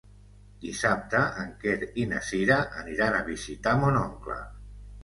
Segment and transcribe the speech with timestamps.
[0.63, 4.43] Dissabte en Quer i na Cira aniran a visitar mon oncle.